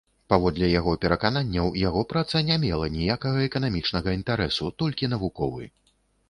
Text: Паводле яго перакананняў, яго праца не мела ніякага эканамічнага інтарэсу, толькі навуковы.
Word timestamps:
Паводле 0.33 0.67
яго 0.79 0.93
перакананняў, 1.03 1.67
яго 1.81 2.01
праца 2.13 2.41
не 2.47 2.57
мела 2.63 2.87
ніякага 2.95 3.45
эканамічнага 3.49 4.09
інтарэсу, 4.19 4.71
толькі 4.81 5.11
навуковы. 5.15 5.63